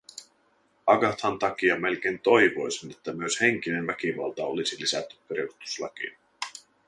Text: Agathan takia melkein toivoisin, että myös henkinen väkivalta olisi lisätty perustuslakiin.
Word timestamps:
Agathan 0.85 1.39
takia 1.39 1.77
melkein 1.79 2.19
toivoisin, 2.19 2.91
että 2.91 3.13
myös 3.13 3.41
henkinen 3.41 3.87
väkivalta 3.87 4.43
olisi 4.45 4.81
lisätty 4.81 5.15
perustuslakiin. 5.27 6.17